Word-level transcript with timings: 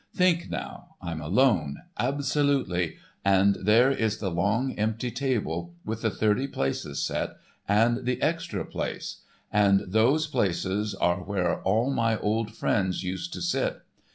Think 0.15 0.49
now. 0.49 0.95
I'm 0.99 1.21
alone, 1.21 1.77
absolutely, 1.95 2.95
and 3.23 3.53
there 3.61 3.91
is 3.91 4.17
the 4.17 4.31
long 4.31 4.71
empty 4.71 5.11
table, 5.11 5.75
with 5.85 6.01
the 6.01 6.09
thirty 6.09 6.47
places 6.47 6.99
set, 7.05 7.35
and 7.67 8.03
the 8.03 8.19
extra 8.19 8.65
place, 8.65 9.17
and 9.53 9.81
those 9.87 10.25
places 10.25 10.95
are 10.95 11.17
where 11.17 11.61
all 11.61 11.93
my 11.93 12.17
old 12.17 12.49
friends 12.55 13.03
used 13.03 13.31
to 13.33 13.43
sit. 13.43 13.83